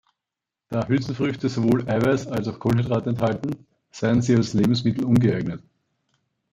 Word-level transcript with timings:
Da 0.69 0.87
Hülsenfrüchte 0.87 1.47
sowohl 1.47 1.87
Eiweiß 1.87 2.25
als 2.25 2.47
auch 2.47 2.57
Kohlenhydrate 2.59 3.11
enthalten, 3.11 3.67
seien 3.91 4.23
sie 4.23 4.35
als 4.35 4.53
Lebensmittel 4.53 5.03
ungeeignet. 5.05 5.61